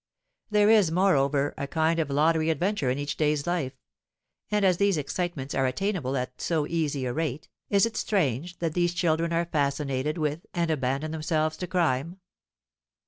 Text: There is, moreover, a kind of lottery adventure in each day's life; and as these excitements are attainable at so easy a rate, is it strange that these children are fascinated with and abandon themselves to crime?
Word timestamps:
There 0.49 0.71
is, 0.71 0.89
moreover, 0.89 1.53
a 1.59 1.67
kind 1.67 1.99
of 1.99 2.09
lottery 2.09 2.49
adventure 2.49 2.89
in 2.89 2.97
each 2.97 3.17
day's 3.17 3.45
life; 3.45 3.73
and 4.49 4.65
as 4.65 4.77
these 4.77 4.97
excitements 4.97 5.53
are 5.53 5.67
attainable 5.67 6.17
at 6.17 6.41
so 6.41 6.65
easy 6.65 7.05
a 7.05 7.13
rate, 7.13 7.47
is 7.69 7.85
it 7.85 7.95
strange 7.95 8.57
that 8.57 8.73
these 8.73 8.95
children 8.95 9.31
are 9.31 9.45
fascinated 9.45 10.17
with 10.17 10.47
and 10.55 10.71
abandon 10.71 11.11
themselves 11.11 11.55
to 11.57 11.67
crime? 11.67 12.17